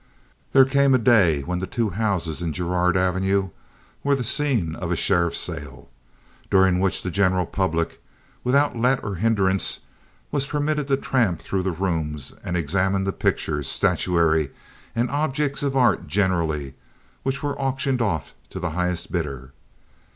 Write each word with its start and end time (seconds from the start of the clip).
There 0.51 0.65
came 0.65 0.95
a 0.95 0.97
day 0.97 1.41
when 1.43 1.59
the 1.59 1.67
two 1.67 1.91
houses 1.91 2.41
in 2.41 2.53
Girard 2.53 2.97
Avenue 2.97 3.49
were 4.03 4.15
the 4.15 4.23
scene 4.23 4.73
of 4.75 4.89
a 4.91 4.95
sheriffs 4.95 5.39
sale, 5.39 5.89
during 6.49 6.79
which 6.79 7.03
the 7.03 7.11
general 7.11 7.45
public, 7.45 8.01
without 8.43 8.75
let 8.75 9.03
or 9.03 9.13
hindrance, 9.13 9.81
was 10.31 10.47
permitted 10.47 10.87
to 10.87 10.97
tramp 10.97 11.39
through 11.39 11.61
the 11.61 11.71
rooms 11.71 12.33
and 12.43 12.57
examine 12.57 13.03
the 13.03 13.13
pictures, 13.13 13.69
statuary, 13.69 14.49
and 14.95 15.11
objects 15.11 15.61
of 15.61 15.77
art 15.77 16.07
generally, 16.07 16.73
which 17.21 17.43
were 17.43 17.55
auctioned 17.61 18.01
off 18.01 18.33
to 18.49 18.59
the 18.59 18.71
highest 18.71 19.11
bidder. 19.11 19.53